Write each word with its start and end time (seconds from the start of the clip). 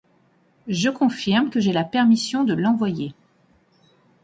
Je 0.67 0.89
confirme 0.89 1.51
que 1.51 1.59
j’ai 1.59 1.71
la 1.73 1.83
permission 1.83 2.43
de 2.43 2.55
l’envoyer. 2.55 3.13